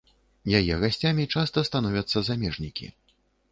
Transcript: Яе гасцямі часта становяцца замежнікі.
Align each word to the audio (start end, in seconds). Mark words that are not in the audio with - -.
Яе 0.59 0.77
гасцямі 0.83 1.27
часта 1.35 1.65
становяцца 1.69 2.25
замежнікі. 2.33 2.93